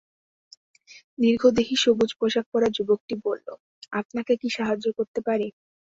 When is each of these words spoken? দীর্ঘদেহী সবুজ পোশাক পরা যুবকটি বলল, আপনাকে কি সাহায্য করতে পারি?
দীর্ঘদেহী 1.19 1.75
সবুজ 1.83 2.11
পোশাক 2.19 2.45
পরা 2.51 2.67
যুবকটি 2.75 3.15
বলল, 3.25 3.47
আপনাকে 3.91 4.33
কি 4.41 4.47
সাহায্য 4.57 4.85
করতে 4.97 5.19
পারি? 5.27 5.47